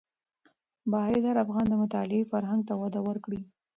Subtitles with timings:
[0.93, 3.41] باید هر افغان د مطالعې فرهنګ ته وده ورکړي.